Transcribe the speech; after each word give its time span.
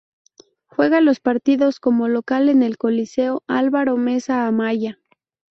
Juega 0.65 0.99
los 0.99 1.19
partidos 1.19 1.79
como 1.79 2.07
local 2.07 2.49
en 2.49 2.63
el 2.63 2.79
Coliseo 2.79 3.43
Álvaro 3.45 3.97
Mesa 3.97 4.47
Amaya. 4.47 4.97